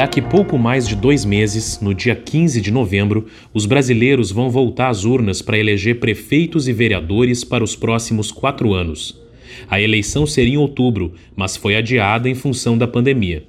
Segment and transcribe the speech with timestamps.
[0.00, 4.88] Daqui pouco mais de dois meses, no dia 15 de novembro, os brasileiros vão voltar
[4.88, 9.20] às urnas para eleger prefeitos e vereadores para os próximos quatro anos.
[9.68, 13.44] A eleição seria em outubro, mas foi adiada em função da pandemia.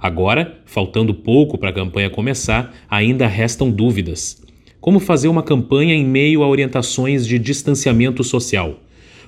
[0.00, 4.42] Agora, faltando pouco para a campanha começar, ainda restam dúvidas.
[4.80, 8.80] Como fazer uma campanha em meio a orientações de distanciamento social?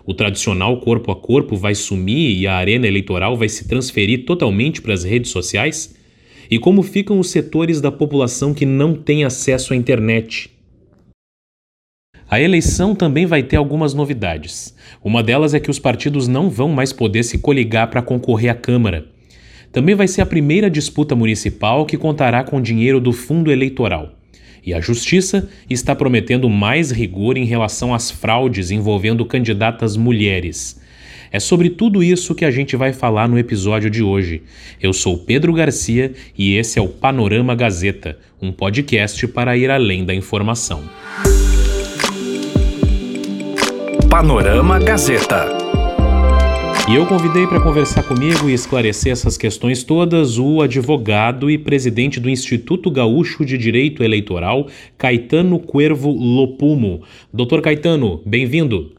[0.06, 4.80] O tradicional corpo a corpo vai sumir e a arena eleitoral vai se transferir totalmente
[4.80, 6.02] para as redes sociais?
[6.50, 10.50] E como ficam os setores da população que não têm acesso à internet?
[12.28, 14.74] A eleição também vai ter algumas novidades.
[15.02, 18.54] Uma delas é que os partidos não vão mais poder se coligar para concorrer à
[18.54, 19.06] Câmara.
[19.70, 24.12] Também vai ser a primeira disputa municipal que contará com dinheiro do fundo eleitoral.
[24.64, 30.80] E a Justiça está prometendo mais rigor em relação às fraudes envolvendo candidatas mulheres.
[31.34, 34.44] É sobre tudo isso que a gente vai falar no episódio de hoje.
[34.80, 40.04] Eu sou Pedro Garcia e esse é o Panorama Gazeta, um podcast para ir além
[40.04, 40.84] da informação.
[44.08, 45.48] Panorama Gazeta.
[46.88, 52.20] E eu convidei para conversar comigo e esclarecer essas questões todas o advogado e presidente
[52.20, 57.02] do Instituto Gaúcho de Direito Eleitoral, Caetano Cuervo Lopumo.
[57.32, 58.92] Doutor Caetano, bem-vindo.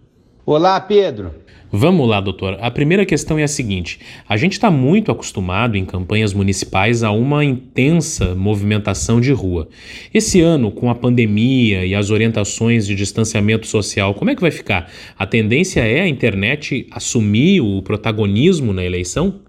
[0.45, 1.44] Olá, Pedro.
[1.71, 2.57] Vamos lá, doutor.
[2.61, 7.11] A primeira questão é a seguinte: a gente está muito acostumado em campanhas municipais a
[7.11, 9.67] uma intensa movimentação de rua.
[10.13, 14.51] Esse ano, com a pandemia e as orientações de distanciamento social, como é que vai
[14.51, 14.91] ficar?
[15.17, 19.41] A tendência é a internet assumir o protagonismo na eleição?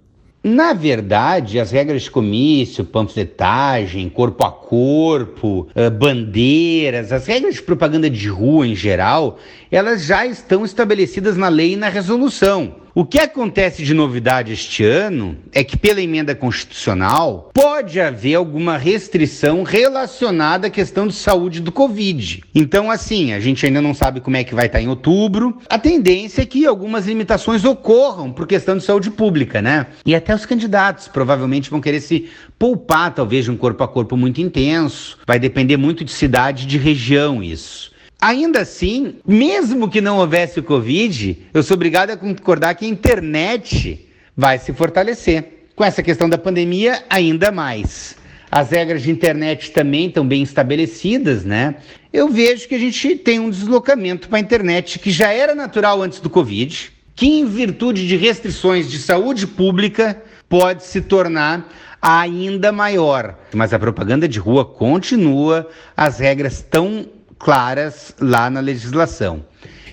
[0.48, 7.62] Na verdade, as regras de comício, panfletagem, corpo a corpo, uh, bandeiras, as regras de
[7.62, 9.40] propaganda de rua em geral,
[9.72, 12.85] elas já estão estabelecidas na lei e na resolução.
[12.98, 18.78] O que acontece de novidade este ano é que, pela emenda constitucional, pode haver alguma
[18.78, 22.42] restrição relacionada à questão de saúde do Covid.
[22.54, 25.58] Então, assim, a gente ainda não sabe como é que vai estar em outubro.
[25.68, 29.88] A tendência é que algumas limitações ocorram por questão de saúde pública, né?
[30.06, 34.16] E até os candidatos provavelmente vão querer se poupar, talvez, de um corpo a corpo
[34.16, 35.18] muito intenso.
[35.26, 37.94] Vai depender muito de cidade e de região isso.
[38.20, 42.88] Ainda assim, mesmo que não houvesse o Covid, eu sou obrigado a concordar que a
[42.88, 45.68] internet vai se fortalecer.
[45.76, 48.16] Com essa questão da pandemia, ainda mais.
[48.50, 51.74] As regras de internet também estão bem estabelecidas, né?
[52.10, 56.00] Eu vejo que a gente tem um deslocamento para a internet que já era natural
[56.00, 62.72] antes do Covid, que em virtude de restrições de saúde pública pode se tornar ainda
[62.72, 63.38] maior.
[63.54, 67.06] Mas a propaganda de rua continua, as regras estão
[67.38, 69.44] claras lá na legislação.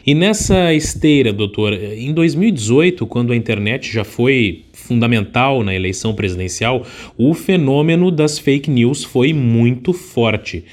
[0.05, 6.85] E nessa esteira, doutor, em 2018, quando a internet já foi fundamental na eleição presidencial,
[7.17, 10.65] o fenômeno das fake news foi muito forte.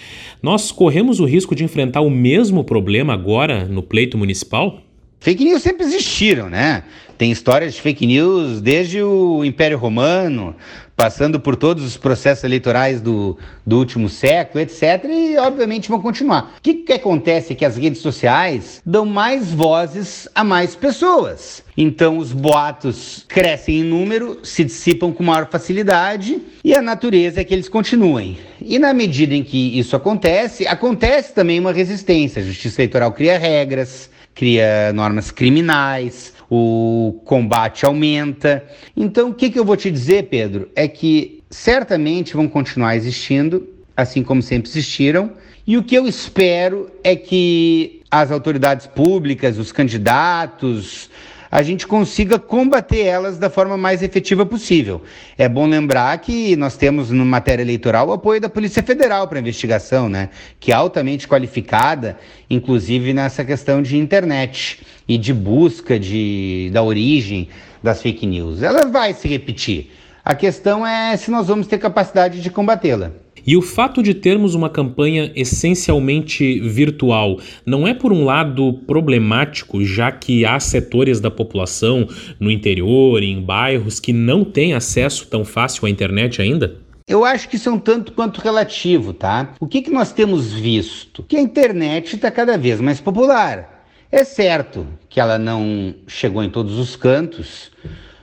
[0.43, 4.83] Nós corremos o risco de enfrentar o mesmo problema agora no pleito municipal?
[5.21, 6.83] Fake news sempre existiram, né?
[7.17, 10.57] Tem histórias de fake news desde o Império Romano,
[11.01, 15.03] passando por todos os processos eleitorais do, do último século, etc.
[15.09, 16.57] E, obviamente, vão continuar.
[16.59, 21.63] O que, que acontece é que as redes sociais dão mais vozes a mais pessoas.
[21.75, 27.45] Então, os boatos crescem em número, se dissipam com maior facilidade e a natureza é
[27.45, 28.39] que eles continuem.
[28.61, 32.43] E na medida em que isso acontece, acontece também uma resistência.
[32.43, 38.65] A Justiça Eleitoral cria regras, cria normas criminais, o combate aumenta.
[38.97, 43.69] Então, o que, que eu vou te dizer, Pedro, é que certamente vão continuar existindo,
[43.97, 45.33] assim como sempre existiram,
[45.67, 51.09] e o que eu espero é que as autoridades públicas, os candidatos,
[51.51, 55.03] a gente consiga combater elas da forma mais efetiva possível.
[55.37, 59.41] É bom lembrar que nós temos no matéria eleitoral o apoio da Polícia Federal para
[59.41, 60.29] investigação, né?
[60.61, 62.17] Que é altamente qualificada,
[62.49, 67.49] inclusive nessa questão de internet e de busca de, da origem
[67.83, 68.63] das fake news.
[68.63, 69.91] Ela vai se repetir.
[70.25, 73.11] A questão é se nós vamos ter capacidade de combatê-la.
[73.47, 79.85] E o fato de termos uma campanha essencialmente virtual não é, por um lado, problemático,
[79.85, 82.07] já que há setores da população
[82.39, 86.77] no interior, em bairros, que não têm acesso tão fácil à internet ainda?
[87.07, 89.55] Eu acho que isso é um tanto quanto relativo, tá?
[89.59, 91.25] O que, que nós temos visto?
[91.25, 93.85] Que a internet está cada vez mais popular.
[94.13, 97.71] É certo que ela não chegou em todos os cantos,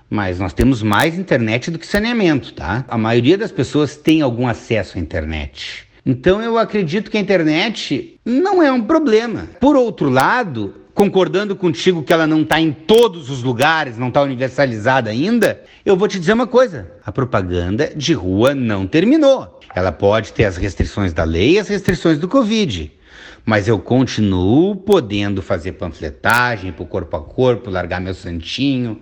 [0.09, 2.85] mas nós temos mais internet do que saneamento, tá?
[2.87, 5.85] A maioria das pessoas tem algum acesso à internet.
[6.05, 9.49] Então eu acredito que a internet não é um problema.
[9.59, 14.21] Por outro lado, concordando contigo que ela não está em todos os lugares, não está
[14.21, 19.59] universalizada ainda, eu vou te dizer uma coisa: a propaganda de rua não terminou.
[19.75, 22.91] Ela pode ter as restrições da lei e as restrições do Covid.
[23.45, 28.99] Mas eu continuo podendo fazer panfletagem para o corpo a corpo, largar meu santinho,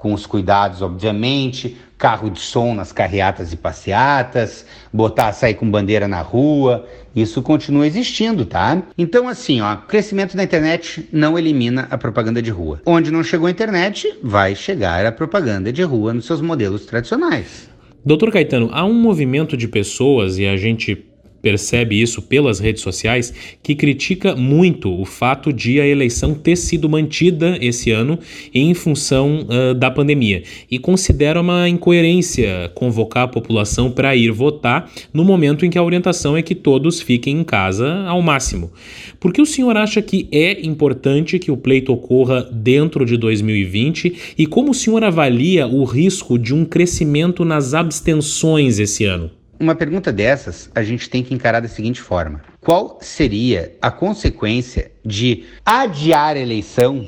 [0.00, 6.08] com os cuidados, obviamente, carro de som nas carreatas e passeatas, botar sair com bandeira
[6.08, 8.82] na rua, isso continua existindo, tá?
[8.96, 12.80] Então assim, ó, crescimento da internet não elimina a propaganda de rua.
[12.86, 17.68] Onde não chegou a internet, vai chegar a propaganda de rua nos seus modelos tradicionais.
[18.02, 21.09] Doutor Caetano, há um movimento de pessoas, e a gente
[21.42, 23.32] percebe isso pelas redes sociais,
[23.62, 28.18] que critica muito o fato de a eleição ter sido mantida esse ano
[28.54, 34.90] em função uh, da pandemia e considera uma incoerência convocar a população para ir votar
[35.12, 38.70] no momento em que a orientação é que todos fiquem em casa ao máximo.
[39.18, 44.34] Por que o senhor acha que é importante que o pleito ocorra dentro de 2020
[44.38, 49.39] e como o senhor avalia o risco de um crescimento nas abstenções esse ano?
[49.60, 54.90] Uma pergunta dessas a gente tem que encarar da seguinte forma: qual seria a consequência
[55.04, 57.06] de adiar a eleição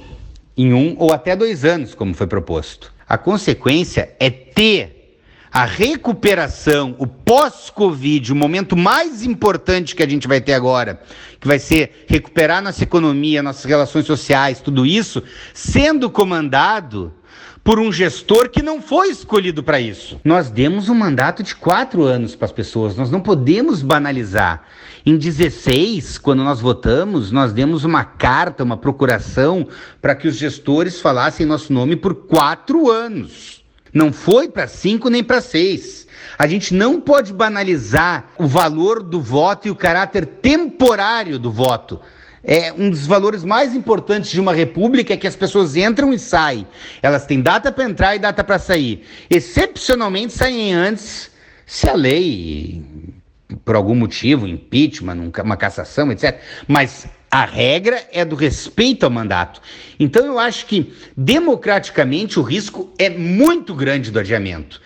[0.54, 2.92] em um ou até dois anos, como foi proposto?
[3.08, 5.18] A consequência é ter
[5.50, 11.00] a recuperação, o pós-Covid, o momento mais importante que a gente vai ter agora,
[11.40, 15.22] que vai ser recuperar nossa economia, nossas relações sociais, tudo isso,
[15.54, 17.14] sendo comandado
[17.64, 20.20] por um gestor que não foi escolhido para isso.
[20.24, 24.64] Nós demos um mandato de quatro anos para as pessoas, nós não podemos banalizar.
[25.06, 29.66] Em 16, quando nós votamos, nós demos uma carta, uma procuração
[30.00, 33.62] para que os gestores falassem nosso nome por quatro anos.
[33.92, 36.06] Não foi para cinco nem para seis.
[36.38, 42.00] A gente não pode banalizar o valor do voto e o caráter temporário do voto
[42.44, 46.18] é um dos valores mais importantes de uma república é que as pessoas entram e
[46.18, 46.66] saem.
[47.00, 49.06] Elas têm data para entrar e data para sair.
[49.30, 51.30] Excepcionalmente saem antes,
[51.64, 52.82] se a lei,
[53.64, 56.40] por algum motivo, impeachment, uma cassação, etc.
[56.66, 59.60] Mas a regra é do respeito ao mandato.
[59.98, 64.82] Então eu acho que democraticamente o risco é muito grande do adiamento.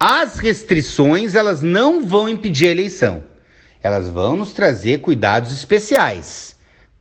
[0.00, 3.22] As restrições, elas não vão impedir a eleição.
[3.82, 6.53] Elas vão nos trazer cuidados especiais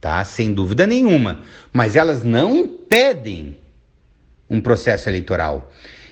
[0.03, 0.21] tá?
[0.25, 1.39] Sem dúvida nenhuma.
[1.71, 3.57] Mas elas não impedem
[4.49, 5.71] um processo eleitoral.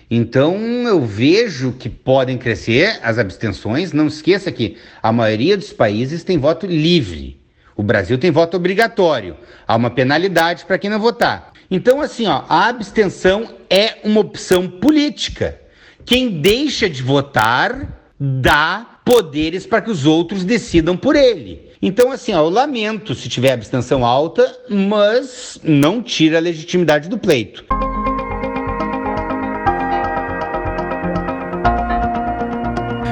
[0.10, 0.58] Então
[0.88, 3.92] eu vejo que podem crescer as abstenções.
[3.92, 7.42] Não esqueça que a maioria dos países tem voto livre.
[7.76, 9.36] O Brasil tem voto obrigatório.
[9.68, 11.52] Há uma penalidade para quem não votar.
[11.70, 15.60] Então, assim, ó, a abstenção é uma opção política.
[16.06, 21.71] Quem deixa de votar dá poderes para que os outros decidam por ele.
[21.82, 27.18] Então, assim, ó, eu lamento se tiver abstenção alta, mas não tira a legitimidade do
[27.18, 27.66] pleito.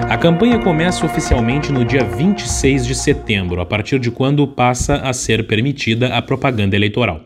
[0.07, 5.13] A campanha começa oficialmente no dia 26 de setembro, a partir de quando passa a
[5.13, 7.21] ser permitida a propaganda eleitoral.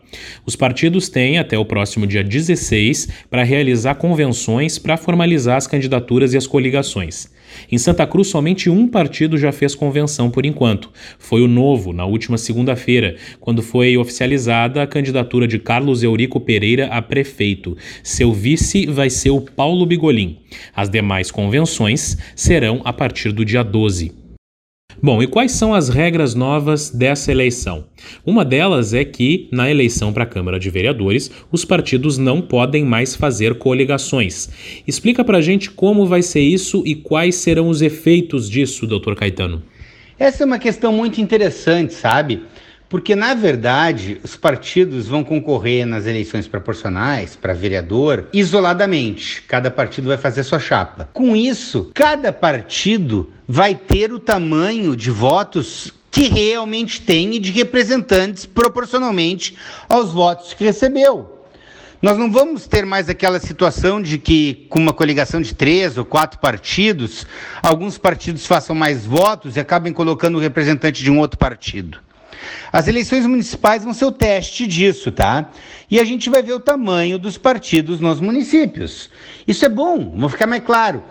[0.46, 6.32] Os partidos têm até o próximo dia 16 para realizar convenções para formalizar as candidaturas
[6.32, 7.33] e as coligações.
[7.70, 10.90] Em Santa Cruz, somente um partido já fez convenção por enquanto.
[11.18, 16.86] Foi o Novo, na última segunda-feira, quando foi oficializada a candidatura de Carlos Eurico Pereira
[16.86, 17.76] a prefeito.
[18.02, 20.38] Seu vice vai ser o Paulo Bigolin.
[20.74, 24.23] As demais convenções serão a partir do dia 12.
[25.02, 27.84] Bom, e quais são as regras novas dessa eleição?
[28.24, 32.84] Uma delas é que, na eleição para a Câmara de Vereadores, os partidos não podem
[32.84, 34.48] mais fazer coligações.
[34.86, 39.14] Explica para a gente como vai ser isso e quais serão os efeitos disso, doutor
[39.14, 39.62] Caetano.
[40.18, 42.42] Essa é uma questão muito interessante, sabe?
[42.94, 49.42] Porque, na verdade, os partidos vão concorrer nas eleições proporcionais para vereador isoladamente.
[49.48, 51.08] Cada partido vai fazer sua chapa.
[51.12, 57.50] Com isso, cada partido vai ter o tamanho de votos que realmente tem e de
[57.50, 59.58] representantes proporcionalmente
[59.88, 61.48] aos votos que recebeu.
[62.00, 66.04] Nós não vamos ter mais aquela situação de que, com uma coligação de três ou
[66.04, 67.26] quatro partidos,
[67.60, 71.98] alguns partidos façam mais votos e acabem colocando o representante de um outro partido.
[72.72, 75.50] As eleições municipais vão ser o teste disso, tá?
[75.90, 79.10] E a gente vai ver o tamanho dos partidos nos municípios.
[79.46, 81.02] Isso é bom, vou ficar mais claro.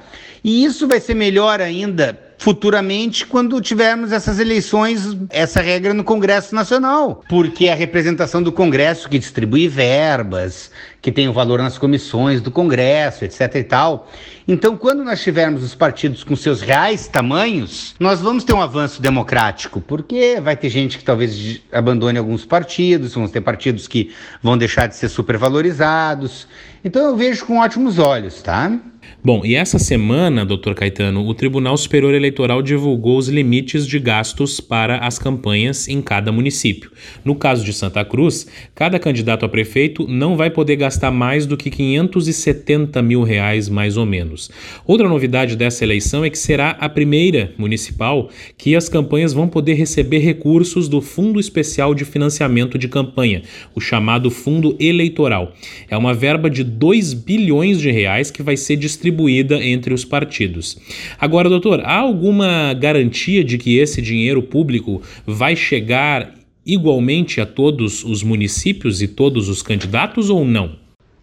[0.43, 6.53] E isso vai ser melhor ainda futuramente quando tivermos essas eleições, essa regra no Congresso
[6.53, 10.69] Nacional, porque a representação do Congresso que distribui verbas,
[11.01, 14.09] que tem o valor nas comissões do Congresso, etc e tal.
[14.45, 19.01] Então, quando nós tivermos os partidos com seus reais tamanhos, nós vamos ter um avanço
[19.01, 24.57] democrático, porque vai ter gente que talvez abandone alguns partidos, vamos ter partidos que vão
[24.57, 26.45] deixar de ser supervalorizados.
[26.83, 28.77] Então, eu vejo com ótimos olhos, tá?
[29.25, 32.32] Bom, e essa semana, doutor Caetano, o Tribunal Superior Eleitoral
[32.63, 36.91] divulgou os limites de gastos para as campanhas em cada município.
[37.23, 41.57] No caso de Santa Cruz, cada candidato a prefeito não vai poder gastar mais do
[41.57, 44.49] que 570 mil reais, mais ou menos.
[44.85, 49.73] Outra novidade dessa eleição é que será a primeira municipal que as campanhas vão poder
[49.73, 53.43] receber recursos do Fundo Especial de Financiamento de Campanha,
[53.75, 55.53] o chamado Fundo Eleitoral.
[55.89, 60.77] É uma verba de 2 bilhões de reais que vai ser distribuída entre os partidos.
[61.19, 66.33] Agora, doutor, há alguma garantia de que esse dinheiro público vai chegar
[66.65, 70.77] igualmente a todos os municípios e todos os candidatos ou não?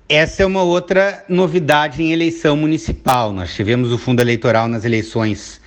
[0.06, 3.32] Essa é uma outra novidade em eleição municipal.
[3.32, 5.58] Nós tivemos o fundo eleitoral nas eleições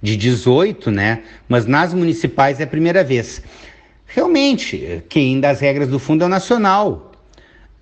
[0.00, 1.24] de 18, né?
[1.48, 3.42] Mas nas municipais é a primeira vez.
[4.06, 7.10] Realmente, quem dá as regras do fundo é o nacional.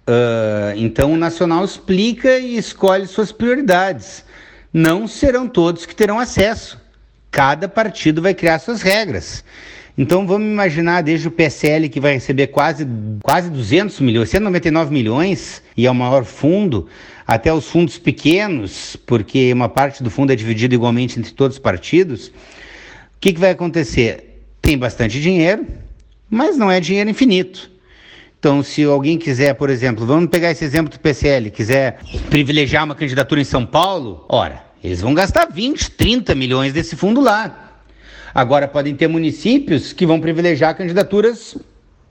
[0.09, 4.25] Uh, então o Nacional explica e escolhe suas prioridades.
[4.73, 6.86] Não serão todos que terão acesso.
[7.30, 9.45] Cada partido vai criar suas regras.
[9.99, 12.87] Então vamos imaginar desde o PSL que vai receber quase,
[13.23, 16.87] quase 200 milhões, 199 milhões e é o maior fundo,
[17.26, 21.62] até os fundos pequenos, porque uma parte do fundo é dividida igualmente entre todos os
[21.62, 22.28] partidos.
[22.28, 22.33] O
[23.18, 24.42] que, que vai acontecer?
[24.61, 25.66] Tem bastante dinheiro,
[26.28, 27.71] mas não é dinheiro infinito.
[28.38, 32.95] Então, se alguém quiser, por exemplo, vamos pegar esse exemplo do PCL, quiser privilegiar uma
[32.95, 37.73] candidatura em São Paulo, ora, eles vão gastar 20, 30 milhões desse fundo lá.
[38.33, 41.59] Agora, podem ter municípios que vão privilegiar candidaturas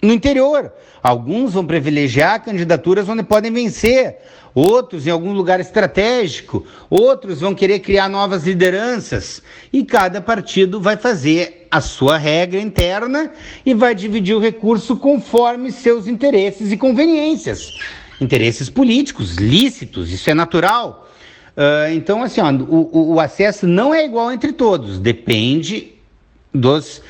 [0.01, 0.73] no interior.
[1.01, 4.17] Alguns vão privilegiar candidaturas onde podem vencer,
[4.53, 9.41] outros em algum lugar estratégico, outros vão querer criar novas lideranças.
[9.71, 13.31] E cada partido vai fazer a sua regra interna
[13.65, 17.71] e vai dividir o recurso conforme seus interesses e conveniências.
[18.19, 21.04] Interesses políticos, lícitos, isso é natural.
[21.55, 25.93] Uh, então, assim, ó, o, o acesso não é igual entre todos, depende
[26.53, 27.01] dos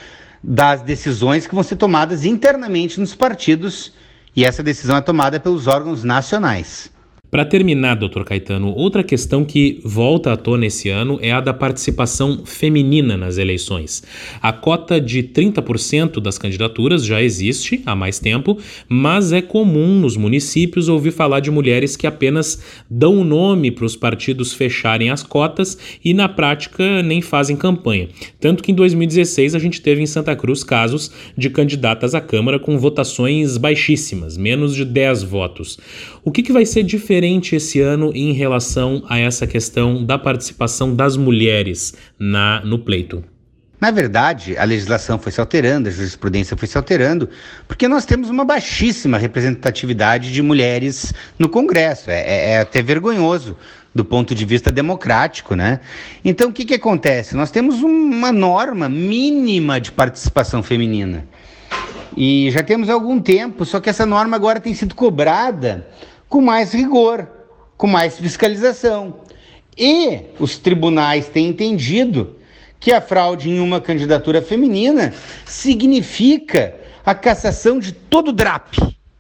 [0.47, 3.91] das decisões que vão ser tomadas internamente nos partidos
[4.35, 6.91] e essa decisão é tomada pelos órgãos nacionais.
[7.35, 11.53] Para terminar, doutor Caetano, outra questão que volta à tona esse ano é a da
[11.53, 14.03] participação feminina nas eleições.
[14.41, 20.15] A cota de 30% das candidaturas já existe há mais tempo, mas é comum nos
[20.15, 25.21] municípios ouvir falar de mulheres que apenas dão o nome para os partidos fecharem as
[25.21, 28.07] cotas e na prática nem fazem campanha.
[28.39, 32.59] Tanto que em 2016 a gente teve em Santa Cruz casos de candidatas à Câmara
[32.59, 35.77] com votações baixíssimas, menos de 10 votos.
[36.23, 37.24] O que, que vai ser diferente?
[37.25, 43.23] Diferente esse ano em relação a essa questão da participação das mulheres na, no pleito?
[43.81, 47.29] Na verdade, a legislação foi se alterando, a jurisprudência foi se alterando,
[47.67, 52.09] porque nós temos uma baixíssima representatividade de mulheres no Congresso.
[52.09, 53.57] É, é, é até vergonhoso
[53.93, 55.79] do ponto de vista democrático, né?
[56.23, 57.35] Então, o que, que acontece?
[57.35, 61.25] Nós temos uma norma mínima de participação feminina.
[62.15, 65.85] E já temos algum tempo, só que essa norma agora tem sido cobrada
[66.29, 67.27] com mais rigor,
[67.77, 69.15] com mais fiscalização.
[69.77, 72.35] E os tribunais têm entendido
[72.79, 75.13] que a fraude em uma candidatura feminina
[75.45, 78.77] significa a cassação de todo o DRAP.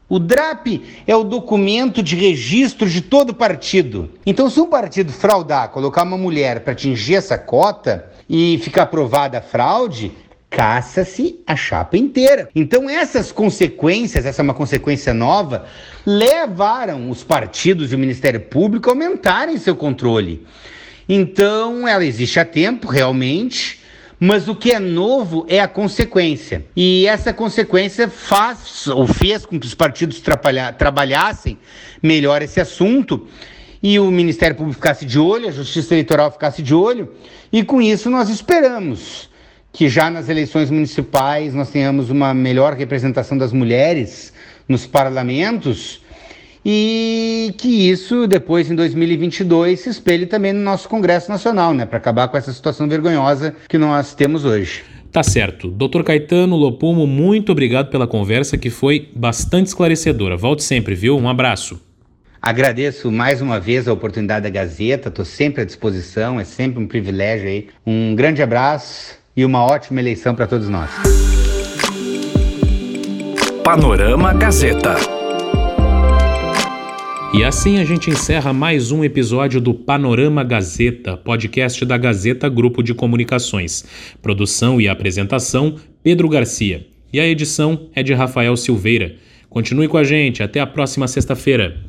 [0.07, 4.11] O DRAP é o documento de registro de todo partido.
[4.25, 9.39] Então, se um partido fraudar, colocar uma mulher para atingir essa cota e ficar aprovada
[9.39, 10.11] a fraude,
[10.55, 12.47] caça-se a chapa inteira.
[12.55, 15.65] Então, essas consequências, essa é uma consequência nova,
[16.05, 20.47] levaram os partidos e o Ministério Público a aumentarem seu controle.
[21.09, 23.81] Então, ela existe há tempo, realmente,
[24.17, 26.65] mas o que é novo é a consequência.
[26.73, 30.21] E essa consequência faz ou fez com que os partidos
[30.77, 31.59] trabalhassem
[32.01, 33.27] melhor esse assunto
[33.83, 37.11] e o Ministério Público ficasse de olho, a Justiça Eleitoral ficasse de olho,
[37.51, 39.34] e com isso nós esperamos
[39.75, 44.31] que já nas eleições municipais nós tenhamos uma melhor representação das mulheres
[44.69, 46.01] nos parlamentos
[46.65, 51.97] e que isso depois em 2022 se espelhe também no nosso Congresso Nacional, né, para
[51.97, 54.81] acabar com essa situação vergonhosa que nós temos hoje.
[55.11, 55.69] Tá certo.
[55.69, 60.37] Doutor Caetano Lopumo, muito obrigado pela conversa que foi bastante esclarecedora.
[60.37, 61.17] Volte sempre, viu?
[61.17, 61.81] Um abraço.
[62.41, 66.87] Agradeço mais uma vez a oportunidade da Gazeta, estou sempre à disposição, é sempre um
[66.87, 67.67] privilégio aí.
[67.85, 70.89] Um grande abraço e uma ótima eleição para todos nós.
[73.63, 74.95] Panorama Gazeta.
[77.33, 82.81] E assim a gente encerra mais um episódio do Panorama Gazeta, podcast da Gazeta Grupo
[82.81, 83.83] de Comunicações.
[84.21, 86.87] Produção e apresentação: Pedro Garcia.
[87.11, 89.15] E a edição é de Rafael Silveira.
[89.49, 91.84] Continue com a gente, até a próxima sexta-feira.